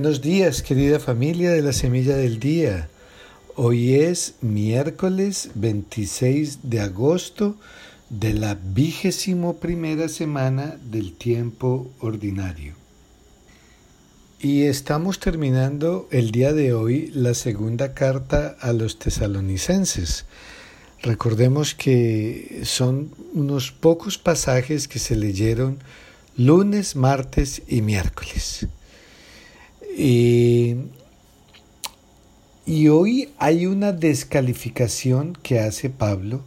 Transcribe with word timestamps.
Buenos 0.00 0.20
días, 0.20 0.62
querida 0.62 1.00
familia 1.00 1.50
de 1.50 1.60
la 1.60 1.72
Semilla 1.72 2.16
del 2.16 2.38
Día. 2.38 2.88
Hoy 3.56 3.96
es 3.96 4.36
miércoles 4.42 5.50
26 5.56 6.70
de 6.70 6.78
agosto 6.78 7.56
de 8.08 8.32
la 8.32 8.54
vigésimo 8.54 9.56
primera 9.56 10.08
semana 10.08 10.76
del 10.88 11.14
tiempo 11.14 11.90
ordinario. 11.98 12.74
Y 14.38 14.66
estamos 14.66 15.18
terminando 15.18 16.06
el 16.12 16.30
día 16.30 16.52
de 16.52 16.74
hoy 16.74 17.10
la 17.12 17.34
segunda 17.34 17.92
carta 17.92 18.56
a 18.60 18.72
los 18.72 19.00
tesalonicenses. 19.00 20.26
Recordemos 21.02 21.74
que 21.74 22.60
son 22.62 23.10
unos 23.34 23.72
pocos 23.72 24.16
pasajes 24.16 24.86
que 24.86 25.00
se 25.00 25.16
leyeron 25.16 25.80
lunes, 26.36 26.94
martes 26.94 27.62
y 27.66 27.82
miércoles. 27.82 28.68
Y, 30.00 30.76
hoy 32.88 33.30
hay 33.36 33.66
una 33.66 33.90
descalificación 33.90 35.36
que 35.42 35.58
hace 35.58 35.90
Pablo 35.90 36.42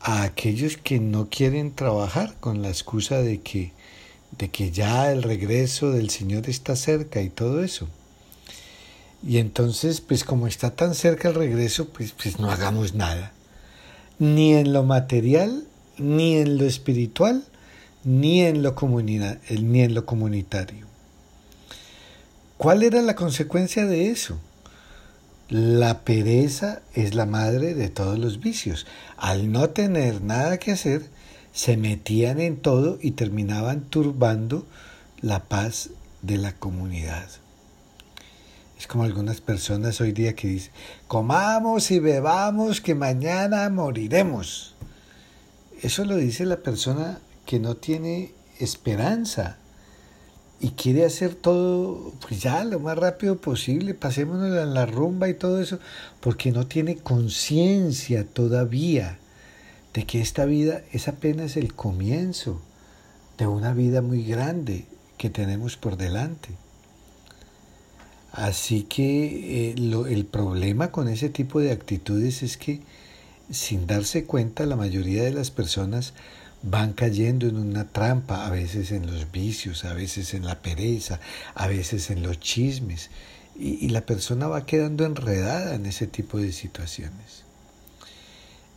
a 0.00 0.22
aquellos 0.22 0.76
que 0.76 1.00
no 1.00 1.28
quieren 1.28 1.74
trabajar 1.74 2.36
con 2.38 2.62
la 2.62 2.68
excusa 2.68 3.20
de 3.20 3.40
que, 3.40 3.72
de 4.38 4.50
que 4.50 4.70
ya 4.70 5.10
el 5.10 5.24
regreso 5.24 5.90
del 5.90 6.08
Señor 6.08 6.48
está 6.48 6.76
cerca 6.76 7.20
y 7.20 7.30
todo 7.30 7.64
eso. 7.64 7.88
Y 9.26 9.38
entonces, 9.38 10.00
pues 10.00 10.22
como 10.22 10.46
está 10.46 10.70
tan 10.70 10.94
cerca 10.94 11.30
el 11.30 11.34
regreso, 11.34 11.88
pues, 11.88 12.12
pues 12.12 12.38
no 12.38 12.48
hagamos 12.48 12.94
nada. 12.94 13.32
Ni 14.20 14.54
en 14.54 14.72
lo 14.72 14.84
material, 14.84 15.66
ni 15.96 16.36
en 16.36 16.58
lo 16.58 16.64
espiritual, 16.64 17.44
ni 18.04 18.42
en 18.42 18.62
lo, 18.62 18.76
ni 19.00 19.80
en 19.80 19.94
lo 19.94 20.06
comunitario. 20.06 20.87
¿Cuál 22.58 22.82
era 22.82 23.00
la 23.02 23.14
consecuencia 23.14 23.86
de 23.86 24.10
eso? 24.10 24.36
La 25.48 26.00
pereza 26.00 26.82
es 26.92 27.14
la 27.14 27.24
madre 27.24 27.72
de 27.72 27.88
todos 27.88 28.18
los 28.18 28.40
vicios. 28.40 28.84
Al 29.16 29.52
no 29.52 29.70
tener 29.70 30.22
nada 30.22 30.58
que 30.58 30.72
hacer, 30.72 31.08
se 31.52 31.76
metían 31.76 32.40
en 32.40 32.56
todo 32.56 32.98
y 33.00 33.12
terminaban 33.12 33.82
turbando 33.82 34.66
la 35.20 35.44
paz 35.44 35.90
de 36.22 36.36
la 36.36 36.52
comunidad. 36.52 37.28
Es 38.76 38.88
como 38.88 39.04
algunas 39.04 39.40
personas 39.40 40.00
hoy 40.00 40.10
día 40.10 40.34
que 40.34 40.48
dicen, 40.48 40.72
comamos 41.06 41.92
y 41.92 42.00
bebamos 42.00 42.80
que 42.80 42.96
mañana 42.96 43.70
moriremos. 43.70 44.74
Eso 45.80 46.04
lo 46.04 46.16
dice 46.16 46.44
la 46.44 46.56
persona 46.56 47.20
que 47.46 47.60
no 47.60 47.76
tiene 47.76 48.32
esperanza 48.58 49.58
y 50.60 50.70
quiere 50.70 51.04
hacer 51.04 51.34
todo, 51.34 52.12
pues 52.20 52.42
ya 52.42 52.64
lo 52.64 52.80
más 52.80 52.98
rápido 52.98 53.36
posible, 53.40 53.94
pasémonos 53.94 54.56
en 54.60 54.74
la 54.74 54.86
rumba 54.86 55.28
y 55.28 55.34
todo 55.34 55.60
eso, 55.60 55.78
porque 56.20 56.50
no 56.50 56.66
tiene 56.66 56.96
conciencia 56.96 58.26
todavía 58.26 59.18
de 59.94 60.04
que 60.04 60.20
esta 60.20 60.44
vida 60.44 60.82
es 60.92 61.06
apenas 61.06 61.56
el 61.56 61.74
comienzo 61.74 62.60
de 63.38 63.46
una 63.46 63.72
vida 63.72 64.02
muy 64.02 64.24
grande 64.24 64.84
que 65.16 65.30
tenemos 65.30 65.76
por 65.76 65.96
delante. 65.96 66.48
Así 68.32 68.82
que 68.82 69.70
eh, 69.70 69.74
el 69.74 70.26
problema 70.26 70.90
con 70.90 71.08
ese 71.08 71.28
tipo 71.28 71.60
de 71.60 71.72
actitudes 71.72 72.42
es 72.42 72.56
que 72.56 72.80
sin 73.50 73.86
darse 73.86 74.24
cuenta 74.24 74.66
la 74.66 74.76
mayoría 74.76 75.22
de 75.22 75.32
las 75.32 75.50
personas 75.50 76.14
van 76.62 76.92
cayendo 76.92 77.46
en 77.46 77.56
una 77.56 77.88
trampa, 77.88 78.46
a 78.46 78.50
veces 78.50 78.90
en 78.90 79.06
los 79.06 79.30
vicios, 79.30 79.84
a 79.84 79.94
veces 79.94 80.34
en 80.34 80.44
la 80.44 80.60
pereza, 80.60 81.20
a 81.54 81.68
veces 81.68 82.10
en 82.10 82.22
los 82.22 82.40
chismes, 82.40 83.10
y, 83.56 83.88
la 83.88 84.02
persona 84.02 84.46
va 84.46 84.66
quedando 84.66 85.04
enredada 85.04 85.74
en 85.74 85.86
ese 85.86 86.06
tipo 86.06 86.38
de 86.38 86.52
situaciones. 86.52 87.44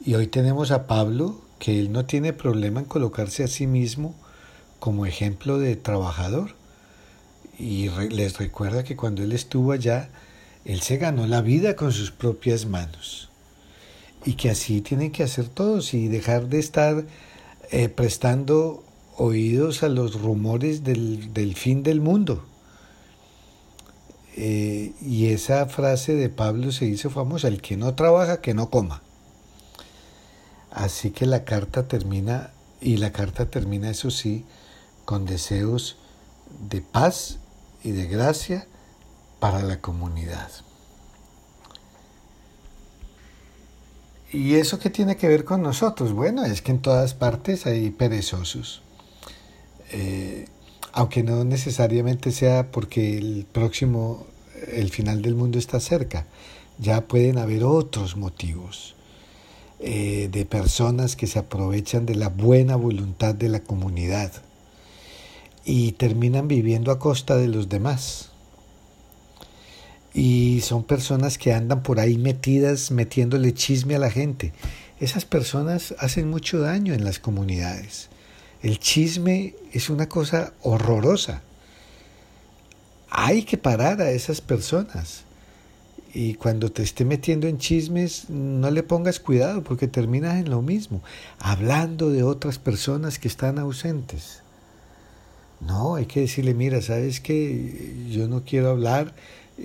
Y 0.03 0.15
hoy 0.15 0.25
tenemos 0.27 0.71
a 0.71 0.87
Pablo, 0.87 1.41
que 1.59 1.79
él 1.79 1.91
no 1.91 2.05
tiene 2.05 2.33
problema 2.33 2.79
en 2.79 2.87
colocarse 2.87 3.43
a 3.43 3.47
sí 3.47 3.67
mismo 3.67 4.15
como 4.79 5.05
ejemplo 5.05 5.59
de 5.59 5.75
trabajador. 5.75 6.55
Y 7.59 7.89
les 8.09 8.39
recuerda 8.39 8.83
que 8.83 8.95
cuando 8.95 9.21
él 9.21 9.31
estuvo 9.33 9.71
allá, 9.71 10.09
él 10.65 10.81
se 10.81 10.97
ganó 10.97 11.27
la 11.27 11.41
vida 11.41 11.75
con 11.75 11.91
sus 11.91 12.09
propias 12.09 12.65
manos. 12.65 13.29
Y 14.25 14.33
que 14.33 14.49
así 14.49 14.81
tienen 14.81 15.11
que 15.11 15.21
hacer 15.21 15.47
todos 15.47 15.93
y 15.93 16.07
dejar 16.07 16.47
de 16.47 16.57
estar 16.57 17.05
eh, 17.71 17.87
prestando 17.87 18.83
oídos 19.17 19.81
a 19.83 19.87
los 19.87 20.21
rumores 20.21 20.83
del, 20.83 21.55
fin 21.55 21.83
del 21.83 22.01
mundo. 22.01 22.43
Eh, 24.35 24.93
y 25.01 25.27
esa 25.27 25.65
frase 25.67 26.15
de 26.15 26.29
Pablo 26.29 26.71
se 26.71 26.85
hizo 26.85 27.09
famosa, 27.09 27.47
el 27.47 27.61
que 27.61 27.77
no 27.77 27.95
trabaja, 27.95 28.41
que 28.41 28.53
no 28.53 28.69
coma. 28.69 29.01
Así 30.69 31.11
que 31.11 31.25
la 31.25 31.45
carta 31.45 31.87
termina, 31.87 32.51
y 32.81 32.97
la 32.97 33.11
carta 33.11 33.49
termina, 33.49 33.89
eso 33.89 34.11
sí, 34.11 34.45
con 35.05 35.25
deseos 35.25 35.97
de 36.69 36.81
paz 36.81 37.39
y 37.83 37.91
de 37.91 38.07
gracia 38.07 38.67
para 39.39 39.63
la 39.63 39.79
comunidad. 39.79 40.49
¿Y 44.33 44.55
eso 44.55 44.79
qué 44.79 44.89
tiene 44.89 45.17
que 45.17 45.27
ver 45.27 45.43
con 45.43 45.61
nosotros? 45.61 46.13
Bueno, 46.13 46.45
es 46.45 46.61
que 46.61 46.71
en 46.71 46.79
todas 46.79 47.13
partes 47.13 47.65
hay 47.65 47.89
perezosos. 47.89 48.81
Eh, 49.91 50.45
aunque 50.93 51.21
no 51.21 51.43
necesariamente 51.43 52.31
sea 52.31 52.71
porque 52.71 53.17
el 53.17 53.45
próximo, 53.51 54.25
el 54.71 54.89
final 54.89 55.21
del 55.21 55.35
mundo 55.35 55.59
está 55.59 55.81
cerca. 55.81 56.27
Ya 56.79 57.01
pueden 57.01 57.37
haber 57.37 57.65
otros 57.65 58.15
motivos 58.15 58.95
eh, 59.79 60.29
de 60.31 60.45
personas 60.45 61.17
que 61.17 61.27
se 61.27 61.39
aprovechan 61.39 62.05
de 62.05 62.15
la 62.15 62.29
buena 62.29 62.77
voluntad 62.77 63.35
de 63.35 63.49
la 63.49 63.59
comunidad 63.59 64.31
y 65.65 65.91
terminan 65.93 66.47
viviendo 66.47 66.91
a 66.91 66.99
costa 66.99 67.35
de 67.35 67.49
los 67.49 67.67
demás 67.67 68.30
y 70.13 70.61
son 70.61 70.83
personas 70.83 71.37
que 71.37 71.53
andan 71.53 71.83
por 71.83 71.99
ahí 71.99 72.17
metidas 72.17 72.91
metiéndole 72.91 73.53
chisme 73.53 73.95
a 73.95 73.99
la 73.99 74.11
gente. 74.11 74.53
Esas 74.99 75.25
personas 75.25 75.95
hacen 75.99 76.29
mucho 76.29 76.59
daño 76.59 76.93
en 76.93 77.03
las 77.03 77.19
comunidades. 77.19 78.09
El 78.61 78.79
chisme 78.79 79.55
es 79.71 79.89
una 79.89 80.07
cosa 80.07 80.53
horrorosa. 80.61 81.41
Hay 83.09 83.43
que 83.43 83.57
parar 83.57 84.01
a 84.01 84.11
esas 84.11 84.41
personas. 84.41 85.23
Y 86.13 86.35
cuando 86.35 86.71
te 86.71 86.83
esté 86.83 87.05
metiendo 87.05 87.47
en 87.47 87.57
chismes, 87.57 88.29
no 88.29 88.69
le 88.69 88.83
pongas 88.83 89.19
cuidado 89.19 89.63
porque 89.63 89.87
terminas 89.87 90.37
en 90.37 90.49
lo 90.49 90.61
mismo, 90.61 91.01
hablando 91.39 92.09
de 92.09 92.23
otras 92.23 92.59
personas 92.59 93.17
que 93.17 93.29
están 93.29 93.57
ausentes. 93.59 94.41
No, 95.61 95.95
hay 95.95 96.05
que 96.05 96.21
decirle, 96.21 96.53
mira, 96.53 96.81
sabes 96.81 97.21
que 97.21 98.07
yo 98.09 98.27
no 98.27 98.43
quiero 98.43 98.71
hablar 98.71 99.13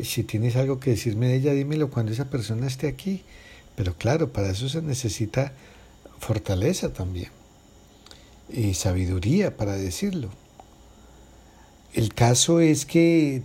si 0.04 0.22
tienes 0.22 0.56
algo 0.56 0.80
que 0.80 0.90
decirme 0.90 1.28
de 1.28 1.36
ella, 1.36 1.52
dímelo 1.52 1.90
cuando 1.90 2.12
esa 2.12 2.30
persona 2.30 2.66
esté 2.66 2.88
aquí. 2.88 3.22
Pero 3.74 3.94
claro, 3.94 4.32
para 4.32 4.50
eso 4.50 4.68
se 4.68 4.82
necesita 4.82 5.52
fortaleza 6.18 6.92
también 6.92 7.30
y 8.48 8.74
sabiduría 8.74 9.56
para 9.56 9.74
decirlo. 9.74 10.30
El 11.92 12.14
caso 12.14 12.60
es 12.60 12.86
que 12.86 13.42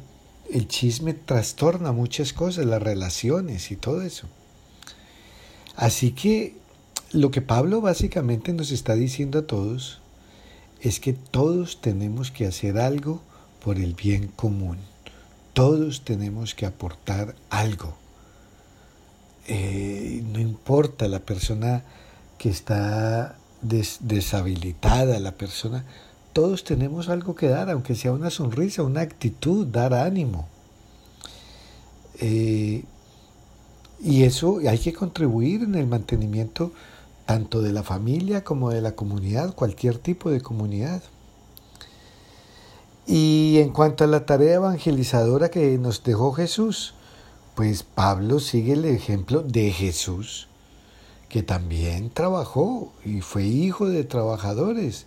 el 0.52 0.68
chisme 0.68 1.14
trastorna 1.14 1.92
muchas 1.92 2.34
cosas, 2.34 2.66
las 2.66 2.82
relaciones 2.82 3.72
y 3.72 3.76
todo 3.76 4.02
eso. 4.02 4.28
Así 5.76 6.12
que 6.12 6.56
lo 7.12 7.32
que 7.32 7.42
Pablo 7.42 7.82
básicamente 7.82 8.54
nos 8.54 8.72
está 8.72 8.96
diciendo 8.96 9.40
a 9.40 9.48
todos 9.48 10.00
es 10.82 11.00
que 11.00 11.14
todos 11.14 11.80
tenemos 11.80 12.32
que 12.32 12.46
hacer 12.46 12.78
algo 12.78 13.22
por 13.64 13.78
el 13.78 13.94
bien 13.94 14.28
común. 14.28 14.78
Todos 15.54 16.04
tenemos 16.04 16.56
que 16.56 16.66
aportar 16.66 17.36
algo. 17.50 17.94
Eh, 19.48 20.24
no 20.32 20.40
importa 20.40 21.08
la 21.08 21.20
persona 21.20 21.84
que 22.38 22.50
está 22.50 23.38
deshabilitada, 23.62 25.20
la 25.20 25.34
persona, 25.34 25.86
todos 26.34 26.64
tenemos 26.64 27.10
algo 27.10 27.36
que 27.36 27.48
dar, 27.48 27.70
aunque 27.70 27.96
sea 27.96 28.14
una 28.14 28.30
sonrisa, 28.30 28.84
una 28.84 29.02
actitud, 29.02 29.68
dar 29.68 29.94
ánimo. 29.94 30.48
Eh, 32.20 32.84
y 34.04 34.24
eso 34.24 34.60
hay 34.68 34.80
que 34.80 34.94
contribuir 34.94 35.64
en 35.64 35.76
el 35.76 35.88
mantenimiento 35.88 36.72
tanto 37.26 37.62
de 37.62 37.72
la 37.72 37.84
familia 37.84 38.44
como 38.44 38.72
de 38.72 38.82
la 38.82 38.96
comunidad, 38.96 39.54
cualquier 39.54 39.98
tipo 39.98 40.32
de 40.32 40.42
comunidad. 40.42 41.04
Y 43.08 43.58
en 43.60 43.70
cuanto 43.70 44.04
a 44.04 44.08
la 44.08 44.26
tarea 44.26 44.56
evangelizadora 44.56 45.50
que 45.50 45.78
nos 45.78 46.04
dejó 46.04 46.34
Jesús, 46.34 46.94
pues 47.56 47.84
Pablo 47.84 48.40
sigue 48.40 48.74
el 48.74 48.86
ejemplo 48.86 49.42
de 49.42 49.72
Jesús, 49.72 50.48
que 51.28 51.44
también 51.44 52.10
trabajó 52.12 52.92
y 53.04 53.22
fue 53.22 53.44
hijo 53.44 53.90
de 53.90 54.04
trabajadores. 54.04 55.06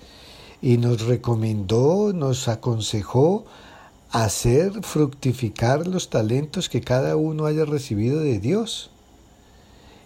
Y 0.60 0.78
nos 0.78 1.02
recomendó, 1.02 2.12
nos 2.12 2.48
aconsejó 2.48 3.44
hacer 4.10 4.82
fructificar 4.82 5.86
los 5.86 6.10
talentos 6.10 6.68
que 6.68 6.80
cada 6.80 7.16
uno 7.16 7.46
haya 7.46 7.64
recibido 7.64 8.20
de 8.20 8.38
Dios. 8.38 8.90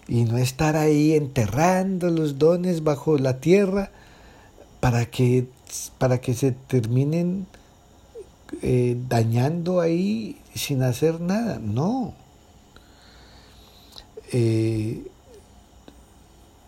Y 0.07 0.23
no 0.23 0.37
estar 0.37 0.75
ahí 0.75 1.13
enterrando 1.13 2.09
los 2.09 2.39
dones 2.39 2.83
bajo 2.83 3.17
la 3.17 3.39
tierra 3.39 3.91
para 4.79 5.05
que, 5.05 5.47
para 5.97 6.19
que 6.19 6.33
se 6.33 6.51
terminen 6.51 7.45
eh, 8.61 8.97
dañando 9.07 9.81
ahí 9.81 10.41
sin 10.53 10.83
hacer 10.83 11.21
nada. 11.21 11.59
No. 11.59 12.13
Eh, 14.31 15.07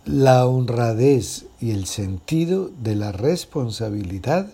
la 0.05 0.47
honradez 0.47 1.45
y 1.59 1.71
el 1.71 1.85
sentido 1.85 2.71
de 2.81 2.95
la 2.95 3.11
responsabilidad 3.11 4.47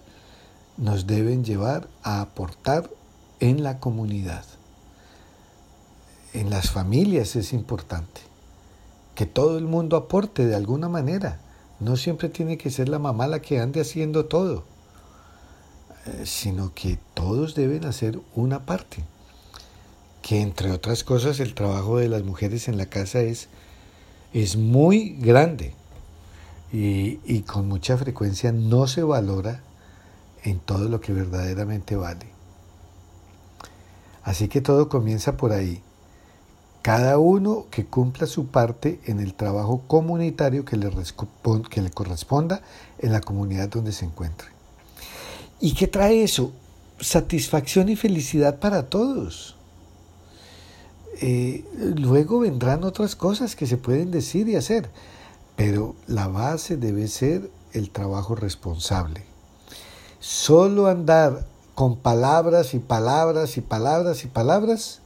nos 0.77 1.07
deben 1.07 1.44
llevar 1.44 1.88
a 2.03 2.21
aportar 2.21 2.89
en 3.39 3.63
la 3.63 3.79
comunidad. 3.79 4.44
En 6.33 6.50
las 6.50 6.69
familias 6.69 7.35
es 7.35 7.53
importante 7.53 8.21
que 9.15 9.25
todo 9.25 9.57
el 9.57 9.65
mundo 9.65 9.97
aporte 9.97 10.45
de 10.45 10.56
alguna 10.56 10.89
manera. 10.89 11.39
No 11.79 11.97
siempre 11.97 12.29
tiene 12.29 12.57
que 12.57 12.69
ser 12.69 12.89
la 12.89 13.00
mamá 13.00 13.25
la 13.27 13.41
que 13.41 13.59
ande 13.59 13.81
haciendo 13.81 14.25
todo, 14.25 14.63
sino 16.25 16.74
que 16.74 16.98
todos 17.13 17.56
deben 17.56 17.86
hacer 17.86 18.19
una 18.36 18.65
parte. 18.65 19.04
Que 20.21 20.42
entre 20.42 20.71
otras 20.71 21.04
cosas 21.04 21.39
el 21.39 21.54
trabajo 21.54 21.98
de 21.98 22.09
las 22.09 22.24
mujeres 22.24 22.68
en 22.68 22.77
la 22.77 22.88
casa 22.88 23.21
es, 23.21 23.48
es 24.33 24.57
muy 24.57 25.15
grande 25.19 25.74
y, 26.71 27.19
y 27.25 27.42
con 27.42 27.68
mucha 27.68 27.98
frecuencia 27.98 28.51
no 28.51 28.88
se 28.88 29.04
valora 29.04 29.62
en 30.44 30.59
todo 30.59 30.89
lo 30.89 31.00
que 31.00 31.13
verdaderamente 31.13 31.95
vale. 31.95 32.27
Así 34.24 34.50
que 34.50 34.60
todo 34.60 34.89
comienza 34.89 35.38
por 35.38 35.53
ahí 35.53 35.81
cada 36.88 37.18
uno 37.18 37.65
que 37.69 37.86
cumpla 37.86 38.27
su 38.27 38.48
parte 38.48 39.01
en 39.03 39.19
el 39.19 39.33
trabajo 39.33 39.81
comunitario 39.88 40.63
que 40.63 40.77
le, 40.77 40.89
que 41.69 41.81
le 41.81 41.92
corresponda 41.92 42.62
en 43.00 43.12
la 43.12 43.19
comunidad 43.19 43.68
donde 43.68 43.92
se 43.92 44.06
encuentre. 44.06 44.56
¿Y 45.59 45.74
qué 45.74 45.88
trae 45.88 46.24
eso? 46.24 46.51
Satisfacción 47.00 47.89
y 47.89 47.95
felicidad 47.95 48.59
para 48.59 48.89
todos. 48.89 49.56
Eh, 51.19 51.65
luego 51.95 52.39
vendrán 52.39 52.83
otras 52.83 53.15
cosas 53.15 53.56
que 53.56 53.65
se 53.65 53.77
pueden 53.77 54.12
decir 54.12 54.48
y 54.50 54.56
hacer, 54.56 54.89
pero 55.56 55.95
la 56.06 56.27
base 56.27 56.77
debe 56.77 57.07
ser 57.07 57.50
el 57.74 57.89
trabajo 57.89 58.36
responsable. 58.36 59.24
Solo 60.19 60.88
andar 60.88 61.45
con 61.74 61.98
palabras 61.98 62.74
y 62.74 62.80
palabras 62.80 63.57
y 63.57 63.62
palabras 63.62 64.24
y 64.24 64.27
palabras 64.27 65.01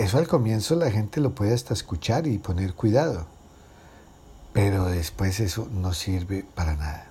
eso 0.00 0.16
al 0.16 0.28
comienzo 0.28 0.76
la 0.76 0.90
gente 0.90 1.20
lo 1.20 1.34
puede 1.34 1.52
hasta 1.52 1.74
escuchar 1.74 2.26
y 2.26 2.38
poner 2.38 2.74
cuidado, 2.74 3.26
pero 4.52 4.86
después 4.86 5.40
eso 5.40 5.68
no 5.72 5.92
sirve 5.92 6.44
para 6.54 6.74
nada. 6.74 7.09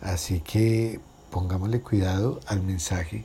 Así 0.00 0.40
que 0.40 1.00
pongámosle 1.30 1.80
cuidado 1.80 2.40
al 2.46 2.62
mensaje 2.62 3.24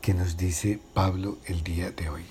que 0.00 0.14
nos 0.14 0.36
dice 0.36 0.78
Pablo 0.92 1.38
el 1.46 1.62
día 1.62 1.90
de 1.90 2.08
hoy. 2.08 2.22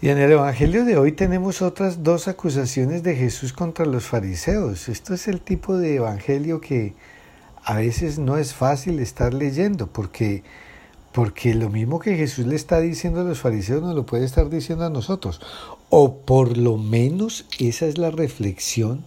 Y 0.00 0.08
en 0.08 0.18
el 0.18 0.32
Evangelio 0.32 0.84
de 0.84 0.96
hoy 0.96 1.12
tenemos 1.12 1.62
otras 1.62 2.02
dos 2.02 2.26
acusaciones 2.26 3.04
de 3.04 3.14
Jesús 3.14 3.52
contra 3.52 3.86
los 3.86 4.04
fariseos. 4.04 4.88
Esto 4.88 5.14
es 5.14 5.28
el 5.28 5.40
tipo 5.40 5.76
de 5.76 5.94
Evangelio 5.94 6.60
que 6.60 6.94
a 7.62 7.76
veces 7.76 8.18
no 8.18 8.36
es 8.36 8.52
fácil 8.52 8.98
estar 8.98 9.32
leyendo 9.32 9.86
porque 9.86 10.42
porque 11.12 11.54
lo 11.54 11.68
mismo 11.68 12.00
que 12.00 12.16
Jesús 12.16 12.46
le 12.46 12.56
está 12.56 12.80
diciendo 12.80 13.20
a 13.20 13.24
los 13.24 13.38
fariseos 13.38 13.82
nos 13.82 13.94
lo 13.94 14.06
puede 14.06 14.24
estar 14.24 14.48
diciendo 14.48 14.86
a 14.86 14.90
nosotros. 14.90 15.40
O 15.90 16.16
por 16.16 16.56
lo 16.56 16.78
menos 16.78 17.44
esa 17.58 17.86
es 17.86 17.98
la 17.98 18.10
reflexión 18.10 19.04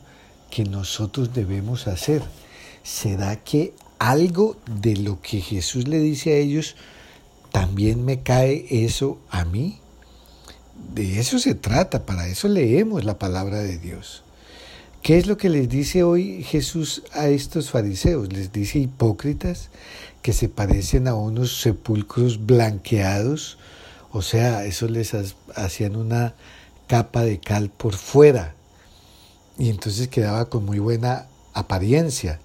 que 0.50 0.64
nosotros 0.64 1.34
debemos 1.34 1.88
hacer. 1.88 2.22
¿Será 2.84 3.38
que 3.38 3.74
algo 4.00 4.58
de 4.80 4.96
lo 4.96 5.22
que 5.22 5.42
Jesús 5.42 5.88
le 5.88 6.00
dice 6.00 6.34
a 6.34 6.38
ellos 6.38 6.76
también 7.52 8.06
me 8.06 8.22
cae 8.22 8.66
eso 8.70 9.18
a 9.30 9.46
mí? 9.46 9.80
De 10.94 11.20
eso 11.20 11.40
se 11.40 11.56
trata, 11.56 12.06
para 12.06 12.28
eso 12.28 12.48
leemos 12.48 13.04
la 13.06 13.18
palabra 13.18 13.60
de 13.60 13.78
Dios. 13.78 14.24
¿Qué 15.02 15.18
es 15.18 15.28
lo 15.28 15.38
que 15.38 15.50
les 15.50 15.70
dice 15.70 16.04
hoy 16.04 16.44
Jesús 16.44 17.04
a 17.14 17.28
estos 17.28 17.70
fariseos? 17.70 18.34
Les 18.34 18.52
dice 18.52 18.80
hipócritas 18.80 19.70
que 20.22 20.34
se 20.34 20.50
parecen 20.50 21.08
a 21.08 21.14
unos 21.14 21.62
sepulcros 21.62 22.46
blanqueados, 22.46 23.58
o 24.12 24.22
sea, 24.22 24.66
eso 24.66 24.88
les 24.88 25.16
hacían 25.56 25.96
una 25.96 26.34
capa 26.88 27.24
de 27.24 27.40
cal 27.40 27.70
por 27.70 27.96
fuera 27.96 28.56
y 29.58 29.70
entonces 29.70 30.08
quedaba 30.08 30.50
con 30.50 30.66
muy 30.66 30.80
buena 30.80 31.28
apariencia. 31.54 32.40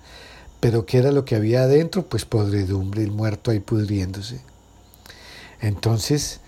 Pero 0.60 0.86
¿qué 0.86 0.98
era 0.98 1.10
lo 1.10 1.24
que 1.24 1.36
había 1.36 1.62
adentro? 1.62 2.06
Pues 2.06 2.24
podredumbre, 2.24 3.02
el 3.02 3.10
muerto 3.10 3.50
ahí 3.50 3.60
pudriéndose. 3.60 4.40
Entonces, 5.60 6.40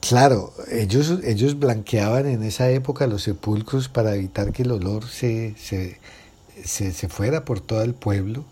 claro, 0.00 0.52
ellos, 0.70 1.20
ellos 1.24 1.58
blanqueaban 1.58 2.26
en 2.26 2.42
esa 2.42 2.70
época 2.70 3.06
los 3.06 3.22
sepulcros 3.22 3.88
para 3.88 4.14
evitar 4.14 4.52
que 4.52 4.62
el 4.62 4.72
olor 4.72 5.08
se, 5.08 5.54
se, 5.56 5.98
se 6.64 7.08
fuera 7.08 7.44
por 7.44 7.60
todo 7.60 7.82
el 7.82 7.94
pueblo 7.94 8.44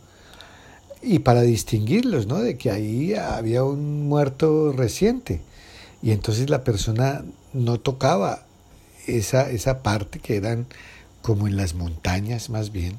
y 1.02 1.20
para 1.20 1.42
distinguirlos, 1.42 2.26
¿no? 2.26 2.40
De 2.40 2.56
que 2.56 2.70
ahí 2.70 3.14
había 3.14 3.62
un 3.62 4.08
muerto 4.08 4.72
reciente. 4.72 5.40
Y 6.02 6.10
entonces 6.10 6.50
la 6.50 6.64
persona 6.64 7.24
no 7.52 7.78
tocaba 7.78 8.44
esa, 9.06 9.50
esa 9.50 9.82
parte 9.82 10.18
que 10.18 10.36
eran 10.36 10.66
como 11.26 11.48
en 11.48 11.56
las 11.56 11.74
montañas 11.74 12.50
más 12.50 12.70
bien, 12.70 12.98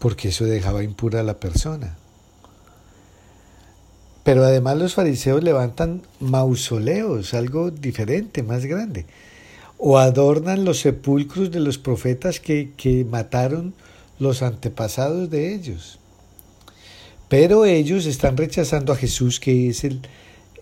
porque 0.00 0.30
eso 0.30 0.46
dejaba 0.46 0.82
impura 0.82 1.20
a 1.20 1.22
la 1.22 1.38
persona. 1.38 1.96
Pero 4.24 4.44
además 4.44 4.78
los 4.78 4.94
fariseos 4.94 5.44
levantan 5.44 6.02
mausoleos, 6.18 7.32
algo 7.32 7.70
diferente, 7.70 8.42
más 8.42 8.66
grande, 8.66 9.06
o 9.78 9.98
adornan 9.98 10.64
los 10.64 10.80
sepulcros 10.80 11.52
de 11.52 11.60
los 11.60 11.78
profetas 11.78 12.40
que, 12.40 12.72
que 12.76 13.04
mataron 13.04 13.74
los 14.18 14.42
antepasados 14.42 15.30
de 15.30 15.54
ellos. 15.54 16.00
Pero 17.28 17.64
ellos 17.64 18.06
están 18.06 18.36
rechazando 18.36 18.92
a 18.92 18.96
Jesús, 18.96 19.38
que 19.38 19.68
es 19.68 19.84
el, 19.84 20.00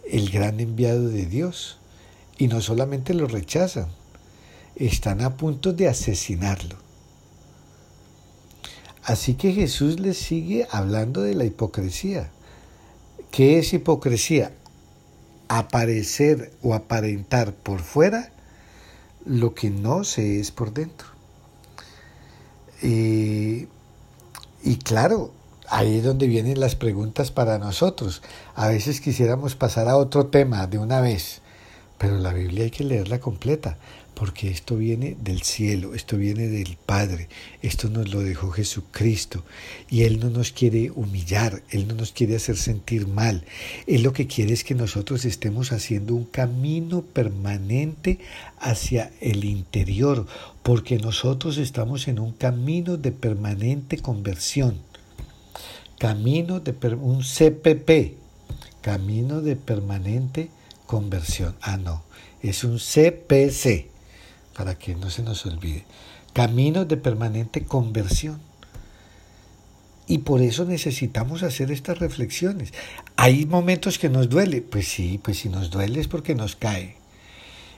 el 0.07 0.29
gran 0.29 0.61
enviado 0.61 1.09
de 1.09 1.25
Dios. 1.25 1.79
Y 2.37 2.49
no 2.49 2.61
solamente 2.61 3.15
lo 3.15 3.27
rechazan, 3.27 3.89
están 4.79 5.21
a 5.21 5.37
punto 5.37 5.73
de 5.73 5.89
asesinarlo. 5.89 6.77
Así 9.05 9.35
que 9.35 9.53
Jesús 9.53 10.01
les 10.01 10.19
sigue 10.19 10.67
hablando 10.71 11.23
de 11.23 11.35
la 11.35 11.45
hipocresía. 11.45 12.31
¿Qué 13.31 13.59
es 13.59 13.73
hipocresía? 13.73 14.53
Aparecer 15.49 16.53
o 16.63 16.75
aparentar 16.75 17.55
por 17.55 17.81
fuera 17.81 18.33
lo 19.25 19.55
que 19.55 19.71
no 19.71 20.05
se 20.05 20.41
es 20.41 20.51
por 20.51 20.73
dentro. 20.73 21.09
y 22.83 23.67
claro, 24.85 25.33
ahí 25.69 25.99
es 25.99 26.05
donde 26.05 26.27
vienen 26.27 26.61
las 26.61 26.75
preguntas 26.77 27.31
para 27.31 27.59
nosotros. 27.59 28.23
A 28.55 28.69
veces 28.69 29.01
quisiéramos 29.01 29.55
pasar 29.55 29.89
a 29.89 29.97
otro 29.97 30.27
tema 30.27 30.67
de 30.67 30.79
una 30.79 31.01
vez, 31.01 31.41
pero 31.99 32.19
la 32.19 32.33
Biblia 32.33 32.65
hay 32.65 32.71
que 32.71 32.85
leerla 32.85 33.19
completa, 33.19 33.77
porque 34.15 34.51
esto 34.51 34.77
viene 34.77 35.17
del 35.21 35.43
cielo, 35.43 35.95
esto 35.95 36.17
viene 36.17 36.49
del 36.49 36.77
Padre, 36.77 37.29
esto 37.63 37.89
nos 37.89 38.09
lo 38.09 38.21
dejó 38.21 38.51
Jesucristo, 38.51 39.45
y 39.89 40.03
Él 40.03 40.19
no 40.19 40.31
nos 40.31 40.51
quiere 40.51 40.91
humillar, 40.91 41.63
Él 41.71 41.87
no 41.87 41.95
nos 41.95 42.13
quiere 42.13 42.37
hacer 42.37 42.57
sentir 42.57 43.07
mal, 43.07 43.45
Él 43.87 44.03
lo 44.03 44.13
que 44.13 44.27
quiere 44.27 44.55
es 44.55 44.65
que 44.65 44.75
nosotros 44.75 45.25
estemos 45.25 45.71
haciendo 45.71 46.15
un 46.15 46.25
camino 46.25 47.03
permanente 47.03 48.19
hacia 48.59 49.13
el 49.21 49.45
interior, 49.45 50.27
porque 50.63 50.99
nosotros 50.99 51.59
estamos 51.59 52.09
en 52.09 52.19
un 52.19 52.33
camino 52.33 52.97
de 52.97 53.13
permanente 53.13 53.99
conversión. 53.99 54.79
Camino 55.99 56.61
de 56.61 56.73
un 56.95 57.23
CPP, 57.23 58.15
Camino 58.83 59.41
de 59.41 59.57
Permanente 59.57 60.51
Conversión. 60.89 61.55
Ah, 61.61 61.77
no, 61.77 62.03
es 62.43 62.65
un 62.65 62.79
CPC, 62.79 63.89
para 64.57 64.79
que 64.79 64.95
no 64.95 65.11
se 65.11 65.23
nos 65.23 65.45
olvide. 65.45 65.85
Camino 66.33 66.87
de 66.87 66.97
Permanente 66.97 67.65
Conversión. 67.65 68.41
Y 70.07 70.19
por 70.19 70.41
eso 70.41 70.65
necesitamos 70.65 71.43
hacer 71.43 71.71
estas 71.71 71.99
reflexiones. 71.99 72.73
Hay 73.17 73.45
momentos 73.45 73.99
que 73.99 74.09
nos 74.09 74.31
duele. 74.31 74.63
Pues 74.63 74.89
sí, 74.89 75.21
pues 75.23 75.41
si 75.41 75.51
nos 75.51 75.71
duele 75.71 76.01
es 76.01 76.09
porque 76.09 76.35
nos 76.35 76.57
cae. 76.57 76.97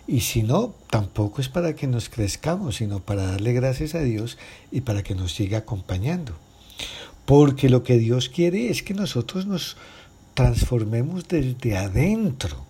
Y 0.06 0.20
si 0.20 0.44
no, 0.44 0.72
tampoco 0.88 1.40
es 1.40 1.48
para 1.48 1.74
que 1.74 1.88
nos 1.88 2.08
crezcamos, 2.08 2.76
sino 2.76 3.00
para 3.00 3.26
darle 3.26 3.52
gracias 3.54 3.96
a 3.96 4.02
Dios 4.02 4.38
y 4.70 4.82
para 4.82 5.02
que 5.02 5.16
nos 5.16 5.34
siga 5.34 5.58
acompañando. 5.58 6.34
Porque 7.26 7.68
lo 7.68 7.82
que 7.82 7.98
Dios 7.98 8.28
quiere 8.28 8.70
es 8.70 8.84
que 8.84 8.94
nosotros 8.94 9.46
nos 9.46 9.76
transformemos 10.34 11.26
desde 11.26 11.76
adentro. 11.76 12.69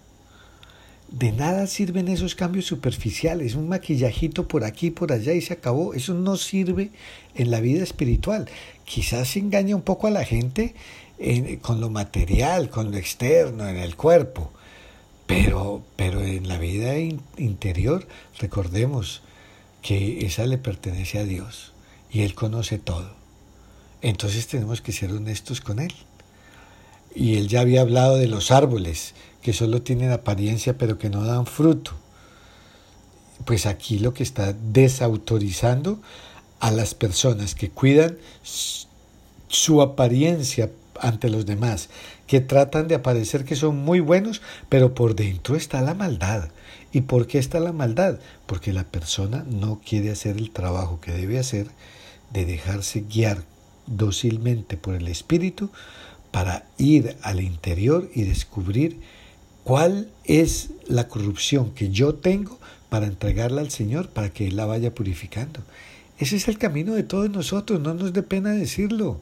De 1.11 1.33
nada 1.33 1.67
sirven 1.67 2.07
esos 2.07 2.37
cambios 2.37 2.67
superficiales, 2.67 3.57
un 3.57 3.69
maquillajito 3.69 4.47
por 4.47 4.65
aquí, 4.65 4.91
por 4.91 5.13
allá 5.13 5.33
y 5.33 5.41
se 5.41 5.55
acabó. 5.55 5.93
Eso 5.93 6.15
no 6.15 6.37
sirve 6.37 6.91
en 7.35 7.51
la 7.51 7.61
vida 7.61 7.83
espiritual. 7.83 8.49
Quizás 8.85 9.37
engaña 9.37 9.75
un 9.75 9.83
poco 9.83 10.07
a 10.07 10.11
la 10.11 10.25
gente 10.25 10.75
con 11.63 11.81
lo 11.81 11.91
material, 11.91 12.71
con 12.71 12.93
lo 12.93 12.97
externo, 12.97 13.69
en 13.69 13.77
el 13.77 13.97
cuerpo. 13.97 14.53
Pero, 15.27 15.83
pero 15.97 16.23
en 16.23 16.49
la 16.49 16.59
vida 16.59 16.97
interior, 16.97 18.07
recordemos 18.39 19.23
que 19.83 20.27
esa 20.27 20.47
le 20.47 20.59
pertenece 20.59 21.19
a 21.19 21.25
Dios 21.25 21.73
y 22.11 22.23
Él 22.23 22.35
conoce 22.35 22.79
todo. 22.79 23.11
Entonces 24.01 24.47
tenemos 24.47 24.81
que 24.81 24.93
ser 24.93 25.13
honestos 25.13 25.61
con 25.61 25.81
Él. 25.81 25.93
Y 27.15 27.37
Él 27.37 27.49
ya 27.49 27.61
había 27.61 27.81
hablado 27.81 28.17
de 28.17 28.29
los 28.29 28.51
árboles, 28.51 29.15
que 29.43 29.53
solo 29.53 29.83
tienen 29.83 30.13
apariencia 30.13 30.77
pero 30.77 30.99
que 30.99 31.11
no 31.11 31.25
dan 31.25 31.47
fruto. 31.47 31.93
Pues 33.45 33.67
aquí 33.67 33.99
lo 33.99 34.13
que 34.13 34.23
está 34.23 34.53
desautorizando 34.53 35.99
a 36.61 36.71
las 36.71 36.95
personas 36.95 37.55
que 37.55 37.71
cuidan 37.71 38.19
su 38.43 39.83
apariencia 39.83 40.71
ante 41.01 41.31
los 41.31 41.47
demás, 41.47 41.89
que 42.27 42.41
tratan 42.41 42.87
de 42.87 42.95
aparecer 42.95 43.45
que 43.45 43.57
son 43.57 43.77
muy 43.79 44.01
buenos, 44.01 44.43
pero 44.69 44.95
por 44.95 45.17
dentro 45.17 45.57
está 45.57 45.81
la 45.81 45.95
maldad. 45.95 46.51
¿Y 46.93 47.03
por 47.03 47.27
qué 47.27 47.39
está 47.39 47.61
la 47.61 47.73
maldad? 47.73 48.19
Porque 48.47 48.73
la 48.73 48.85
persona 48.85 49.45
no 49.49 49.81
quiere 49.85 50.11
hacer 50.11 50.37
el 50.37 50.51
trabajo 50.51 51.01
que 51.01 51.13
debe 51.13 51.39
hacer 51.39 51.69
de 52.33 52.45
dejarse 52.45 53.05
guiar 53.09 53.43
dócilmente 53.87 54.77
por 54.77 54.95
el 54.95 55.09
Espíritu 55.09 55.71
para 56.31 56.67
ir 56.79 57.17
al 57.23 57.41
interior 57.41 58.09
y 58.15 58.23
descubrir 58.23 59.01
cuál 59.65 60.09
es 60.25 60.71
la 60.87 61.09
corrupción 61.09 61.71
que 61.73 61.91
yo 61.91 62.15
tengo 62.15 62.59
para 62.89 63.07
entregarla 63.07 63.61
al 63.61 63.71
Señor 63.71 64.09
para 64.09 64.31
que 64.31 64.49
Él 64.49 64.57
la 64.57 64.67
vaya 64.67 64.95
purificando. 64.95 65.61
Ese 66.19 66.37
es 66.37 66.49
el 66.49 66.59
camino 66.59 66.95
de 66.95 67.03
todos 67.03 67.31
nosotros, 67.31 67.81
no 67.81 67.95
nos 67.95 68.13
dé 68.13 68.23
pena 68.23 68.51
decirlo. 68.51 69.19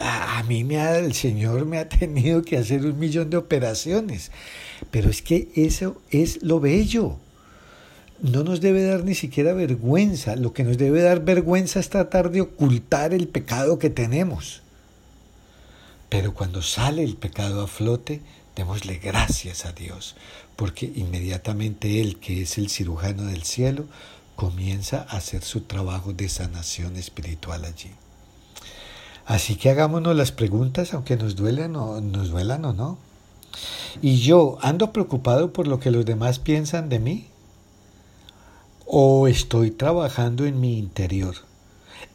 A 0.00 0.42
mí 0.42 0.64
me 0.64 0.78
ha, 0.78 0.98
el 0.98 1.14
Señor 1.14 1.64
me 1.64 1.78
ha 1.78 1.88
tenido 1.88 2.42
que 2.42 2.56
hacer 2.56 2.84
un 2.84 2.98
millón 2.98 3.30
de 3.30 3.36
operaciones, 3.36 4.30
pero 4.90 5.08
es 5.08 5.22
que 5.22 5.48
eso 5.54 6.00
es 6.10 6.42
lo 6.42 6.60
bello. 6.60 7.16
No 8.22 8.42
nos 8.42 8.60
debe 8.60 8.82
dar 8.82 9.04
ni 9.04 9.14
siquiera 9.14 9.52
vergüenza. 9.52 10.36
Lo 10.36 10.54
que 10.54 10.64
nos 10.64 10.78
debe 10.78 11.02
dar 11.02 11.22
vergüenza 11.22 11.80
es 11.80 11.90
tratar 11.90 12.30
de 12.30 12.40
ocultar 12.40 13.12
el 13.12 13.28
pecado 13.28 13.78
que 13.78 13.90
tenemos. 13.90 14.62
Pero 16.08 16.32
cuando 16.32 16.62
sale 16.62 17.04
el 17.04 17.16
pecado 17.16 17.62
a 17.62 17.66
flote, 17.66 18.22
démosle 18.56 18.96
gracias 18.96 19.66
a 19.66 19.72
Dios, 19.72 20.16
porque 20.56 20.90
inmediatamente 20.96 22.00
Él, 22.00 22.18
que 22.18 22.42
es 22.42 22.58
el 22.58 22.70
cirujano 22.70 23.24
del 23.24 23.44
cielo, 23.44 23.84
comienza 24.34 25.06
a 25.08 25.18
hacer 25.18 25.42
su 25.44 25.60
trabajo 25.60 26.12
de 26.12 26.28
sanación 26.28 26.96
espiritual 26.96 27.64
allí. 27.64 27.90
Así 29.26 29.56
que 29.56 29.70
hagámonos 29.70 30.16
las 30.16 30.32
preguntas, 30.32 30.94
aunque 30.94 31.16
nos 31.16 31.36
duelen 31.36 31.76
o, 31.76 32.00
nos 32.00 32.30
duelan 32.30 32.64
o 32.64 32.72
no. 32.72 32.98
¿Y 34.00 34.18
yo 34.18 34.58
ando 34.62 34.92
preocupado 34.92 35.52
por 35.52 35.66
lo 35.66 35.78
que 35.78 35.90
los 35.90 36.06
demás 36.06 36.38
piensan 36.38 36.88
de 36.88 36.98
mí? 36.98 37.26
¿O 38.86 39.26
estoy 39.26 39.70
trabajando 39.70 40.46
en 40.46 40.60
mi 40.60 40.78
interior? 40.78 41.34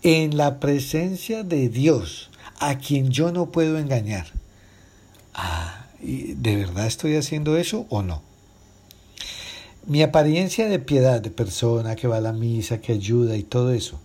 En 0.03 0.37
la 0.37 0.59
presencia 0.59 1.43
de 1.43 1.69
Dios, 1.69 2.29
a 2.59 2.77
quien 2.77 3.09
yo 3.09 3.31
no 3.31 3.51
puedo 3.51 3.77
engañar. 3.77 4.27
Ah, 5.33 5.80
¿de 6.01 6.55
verdad 6.55 6.87
estoy 6.87 7.15
haciendo 7.15 7.57
eso 7.57 7.85
o 7.89 8.01
no? 8.01 8.21
Mi 9.85 10.03
apariencia 10.03 10.67
de 10.67 10.79
piedad, 10.79 11.21
de 11.21 11.31
persona 11.31 11.95
que 11.95 12.07
va 12.07 12.17
a 12.17 12.21
la 12.21 12.33
misa, 12.33 12.81
que 12.81 12.93
ayuda 12.93 13.35
y 13.35 13.43
todo 13.43 13.71
eso, 13.73 13.99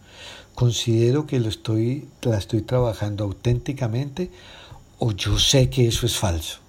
considero 0.54 1.26
que 1.26 1.38
lo 1.38 1.48
estoy, 1.48 2.08
la 2.22 2.38
estoy 2.38 2.62
trabajando 2.62 3.24
auténticamente 3.24 4.30
o 4.98 5.12
yo 5.12 5.38
sé 5.38 5.68
que 5.68 5.86
eso 5.86 6.06
es 6.06 6.16
falso. 6.16 6.60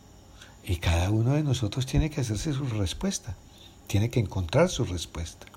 Y 0.65 0.77
cada 0.77 1.09
uno 1.09 1.35
de 1.35 1.43
nosotros 1.43 1.85
tiene 1.85 2.09
que 2.09 2.21
hacerse 2.21 2.51
su 2.53 2.65
respuesta, 2.65 3.37
tiene 3.87 4.09
que 4.09 4.19
encontrar 4.19 4.69
su 4.69 4.83
respuesta. 4.83 5.47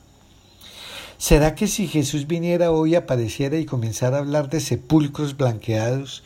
¿Será 1.18 1.54
que 1.54 1.66
si 1.66 1.88
Jesús 1.88 2.26
viniera 2.26 2.70
hoy, 2.70 2.94
apareciera 2.94 3.58
y 3.58 3.66
comenzara 3.66 4.16
a 4.16 4.20
hablar 4.20 4.48
de 4.48 4.60
sepulcros 4.60 5.36
blanqueados, 5.36 6.22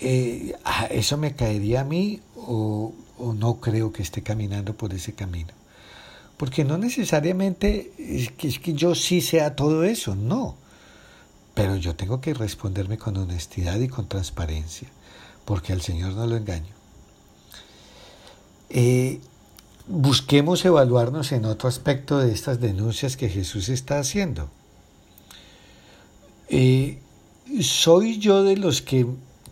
eh, 0.00 0.54
ah, 0.64 0.86
eso 0.90 1.16
me 1.16 1.34
caería 1.34 1.80
a 1.80 1.84
mí 1.84 2.20
o, 2.36 2.92
no 3.18 3.60
creo 3.60 3.92
que 3.92 4.02
esté 4.02 4.22
caminando 4.22 4.74
por 4.74 4.94
ese 4.94 5.12
camino? 5.12 5.52
Porque 6.36 6.64
no 6.64 6.78
necesariamente 6.78 7.92
es 7.98 8.30
que, 8.30 8.48
es 8.48 8.58
que 8.60 8.72
yo 8.74 8.94
sí 8.94 9.20
sea 9.20 9.56
todo 9.56 9.82
eso, 9.84 10.14
no. 10.14 10.56
Pero 11.54 11.76
yo 11.76 11.96
tengo 11.96 12.20
que 12.20 12.34
responderme 12.34 12.98
con 12.98 13.16
honestidad 13.16 13.80
y 13.80 13.88
con 13.88 14.06
transparencia, 14.08 14.88
porque 15.44 15.72
al 15.72 15.82
Señor 15.82 16.12
no 16.12 16.26
lo 16.26 16.36
engaño. 16.36 16.78
Eh, 18.70 19.20
busquemos 19.88 20.64
evaluarnos 20.64 21.32
en 21.32 21.46
otro 21.46 21.68
aspecto 21.68 22.18
de 22.18 22.32
estas 22.32 22.60
denuncias 22.60 23.16
que 23.16 23.28
Jesús 23.28 23.68
está 23.68 23.98
haciendo. 23.98 24.50
Eh, 26.48 26.98
soy 27.60 28.18
yo 28.18 28.44
de 28.44 28.56
los 28.56 28.82
que 28.82 29.06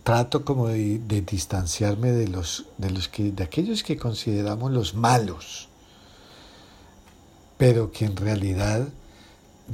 trato 0.07 0.45
como 0.45 0.69
de, 0.69 0.99
distanciarme 1.29 2.13
de 2.13 2.29
los, 2.29 2.67
de 2.77 2.91
los 2.91 3.09
que, 3.09 3.29
de 3.33 3.43
aquellos 3.43 3.83
que 3.83 3.97
consideramos 3.97 4.71
los 4.71 4.93
malos, 4.93 5.67
pero 7.57 7.91
que 7.91 8.05
en 8.05 8.15
realidad 8.15 8.87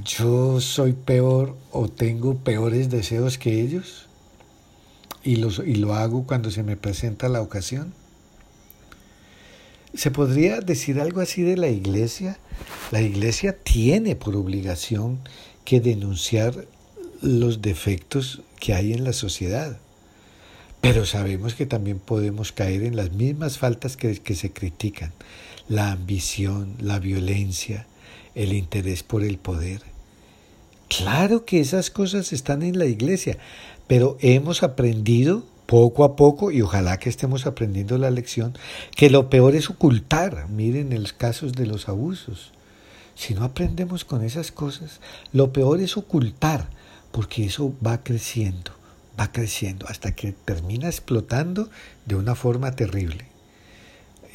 yo 0.03 0.59
soy 0.59 0.93
peor 0.93 1.55
o 1.71 1.87
tengo 1.87 2.33
peores 2.37 2.89
deseos 2.89 3.37
que 3.37 3.61
ellos 3.61 4.07
y, 5.23 5.35
los, 5.35 5.59
y 5.59 5.75
lo 5.75 5.93
hago 5.93 6.25
cuando 6.25 6.49
se 6.49 6.63
me 6.63 6.77
presenta 6.77 7.29
la 7.29 7.43
ocasión. 7.43 7.93
¿Se 9.93 10.09
podría 10.09 10.61
decir 10.61 10.99
algo 10.99 11.21
así 11.21 11.43
de 11.43 11.57
la 11.57 11.67
iglesia? 11.67 12.39
La 12.89 13.01
iglesia 13.01 13.55
tiene 13.55 14.15
por 14.15 14.35
obligación 14.35 15.19
que 15.63 15.79
denunciar 15.79 16.65
los 17.21 17.61
defectos 17.61 18.41
que 18.59 18.73
hay 18.73 18.93
en 18.93 19.03
la 19.03 19.13
sociedad. 19.13 19.77
Pero 20.83 21.05
sabemos 21.05 21.55
que 21.55 21.65
también 21.65 21.97
podemos 21.97 22.51
caer 22.51 22.83
en 22.83 22.97
las 22.97 23.13
mismas 23.13 23.57
faltas 23.57 23.95
que, 23.95 24.35
se 24.35 24.51
critican. 24.51 25.13
La 25.69 25.93
ambición, 25.93 26.75
la 26.81 26.99
violencia, 26.99 27.87
el 28.35 28.51
interés 28.51 29.01
por 29.01 29.23
el 29.23 29.37
poder. 29.37 29.81
Claro 30.89 31.45
que 31.45 31.61
esas 31.61 31.89
cosas 31.89 32.33
están 32.33 32.63
en 32.63 32.77
la 32.77 32.85
iglesia, 32.85 33.37
pero 33.87 34.17
hemos 34.19 34.61
aprendido 34.61 35.45
poco 35.67 36.03
a 36.03 36.17
poco, 36.17 36.51
y 36.51 36.61
ojalá 36.61 36.99
que 36.99 37.07
estemos 37.07 37.45
aprendiendo 37.45 37.97
la 37.97 38.11
lección, 38.11 38.53
que 38.93 39.09
lo 39.09 39.29
peor 39.29 39.55
es 39.55 39.69
ocultar. 39.69 40.49
Miren 40.49 40.93
los 40.99 41.13
casos 41.13 41.53
de 41.53 41.65
los 41.65 41.87
abusos. 41.87 42.51
Si 43.15 43.33
no 43.33 43.45
aprendemos 43.45 44.03
con 44.03 44.21
esas 44.21 44.51
cosas, 44.51 44.99
lo 45.31 45.53
peor 45.53 45.79
es 45.79 45.95
ocultar, 45.95 46.67
porque 47.13 47.45
eso 47.45 47.73
va 47.81 48.03
creciendo, 48.03 48.73
va 49.19 49.31
creciendo, 49.31 49.87
hasta 49.87 50.13
que 50.13 50.31
termina 50.31 50.87
explotando 50.87 51.69
de 52.05 52.15
una 52.15 52.35
forma 52.35 52.71
terrible. 52.71 53.33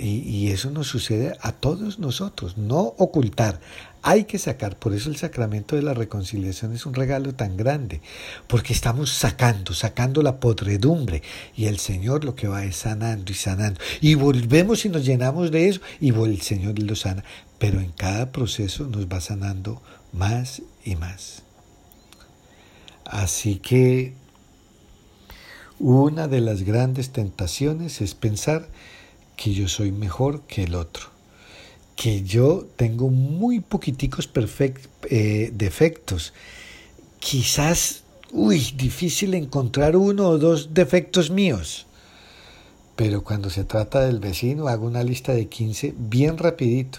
Y, 0.01 0.53
eso 0.53 0.71
nos 0.71 0.87
sucede 0.87 1.37
a 1.41 1.51
todos 1.51 1.99
nosotros, 1.99 2.57
no 2.57 2.79
ocultar. 2.99 3.61
Hay 4.03 4.25
que 4.25 4.39
sacar, 4.39 4.79
por 4.79 4.95
eso 4.95 5.11
el 5.11 5.17
sacramento 5.17 5.75
de 5.75 5.83
la 5.83 5.93
reconciliación 5.93 6.73
es 6.73 6.87
un 6.87 6.95
regalo 6.95 7.35
tan 7.35 7.57
grande, 7.57 8.01
porque 8.47 8.73
estamos 8.73 9.11
sacando, 9.11 9.75
sacando 9.75 10.23
la 10.23 10.39
podredumbre 10.39 11.25
y 11.57 11.67
el 11.67 11.81
Señor 11.81 12.25
lo 12.25 12.37
que 12.37 12.47
va 12.47 12.65
es 12.65 12.77
sanando 12.77 13.33
y 13.33 13.35
sanando. 13.35 13.81
Y 14.01 14.15
volvemos 14.15 14.85
y 14.85 14.89
nos 14.89 15.05
llenamos 15.05 15.51
de 15.51 15.69
eso 15.69 15.81
y 15.99 16.11
el 16.11 16.43
Señor 16.43 16.79
lo 16.79 16.95
sana, 16.95 17.25
pero 17.59 17.81
en 17.81 17.91
cada 17.91 18.31
proceso 18.31 18.87
nos 18.87 19.09
va 19.09 19.21
sanando 19.21 19.83
más 20.13 20.63
y 20.85 20.95
más. 20.95 21.43
Así 23.05 23.57
que 23.57 24.15
una 25.79 26.27
de 26.27 26.41
las 26.41 26.63
grandes 26.63 27.11
tentaciones 27.11 28.01
es 28.01 28.15
pensar 28.15 28.69
que 29.37 29.53
yo 29.53 29.69
soy 29.69 29.93
mejor 29.93 30.43
que 30.43 30.65
el 30.65 30.75
otro, 30.75 31.07
que 31.95 32.23
yo 32.23 32.67
tengo 32.77 33.09
muy 33.09 33.61
poquiticos 33.61 34.29
eh, 35.11 35.53
defectos, 35.55 36.33
quizás, 37.21 38.03
uy, 38.33 38.59
difícil 38.77 39.35
encontrar 39.35 39.97
uno 39.97 40.29
o 40.29 40.39
dos 40.39 40.75
defectos 40.75 41.31
míos. 41.31 41.87
Pero 42.97 43.23
cuando 43.23 43.49
se 43.49 43.63
trata 43.63 44.01
del 44.01 44.19
vecino, 44.19 44.67
hago 44.67 44.85
una 44.85 45.05
lista 45.05 45.33
de 45.33 45.47
15 45.47 45.95
bien 45.97 46.37
rapidito. 46.37 46.99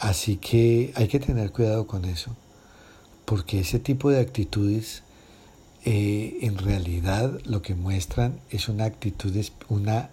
Así 0.00 0.36
que 0.36 0.92
hay 0.96 1.06
que 1.06 1.20
tener 1.20 1.52
cuidado 1.52 1.86
con 1.86 2.04
eso, 2.04 2.34
porque 3.24 3.60
ese 3.60 3.78
tipo 3.78 4.10
de 4.10 4.20
actitudes 4.20 5.04
eh, 5.84 6.38
en 6.42 6.58
realidad 6.58 7.40
lo 7.44 7.60
que 7.60 7.74
muestran 7.74 8.38
es 8.50 8.68
una 8.68 8.84
actitud, 8.84 9.34
una 9.68 10.10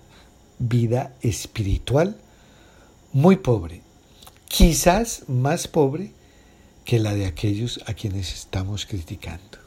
vida 0.58 1.14
espiritual 1.22 2.18
muy 3.14 3.38
pobre, 3.38 3.82
quizás 4.48 5.24
más 5.28 5.68
pobre 5.68 6.12
que 6.86 6.98
la 6.98 7.14
de 7.14 7.28
aquellos 7.28 7.82
a 7.86 7.94
quienes 7.94 8.34
estamos 8.34 8.88
criticando. 8.88 9.59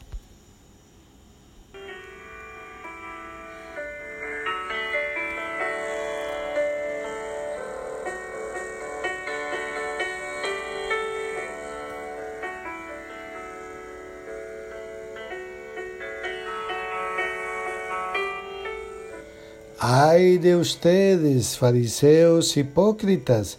Ay 19.85 20.37
de 20.37 20.55
ustedes, 20.55 21.57
fariseos 21.57 22.55
hipócritas, 22.55 23.57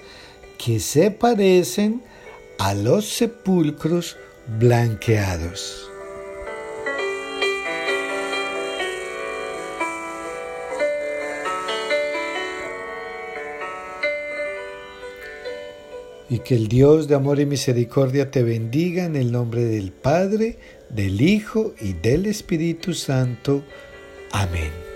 que 0.56 0.80
se 0.80 1.10
parecen 1.10 2.02
a 2.58 2.72
los 2.72 3.06
sepulcros 3.06 4.16
blanqueados. 4.58 5.86
Y 16.30 16.38
que 16.38 16.54
el 16.54 16.68
Dios 16.68 17.06
de 17.06 17.16
amor 17.16 17.38
y 17.38 17.44
misericordia 17.44 18.30
te 18.30 18.42
bendiga 18.42 19.04
en 19.04 19.16
el 19.16 19.30
nombre 19.30 19.62
del 19.62 19.92
Padre, 19.92 20.58
del 20.88 21.20
Hijo 21.20 21.74
y 21.82 21.92
del 21.92 22.24
Espíritu 22.24 22.94
Santo. 22.94 23.62
Amén. 24.32 24.93